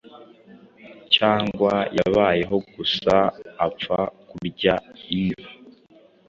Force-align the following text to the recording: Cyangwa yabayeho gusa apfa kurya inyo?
Cyangwa 1.15 1.73
yabayeho 1.97 2.55
gusa 2.75 3.15
apfa 3.65 3.99
kurya 4.29 4.73
inyo? 5.15 5.43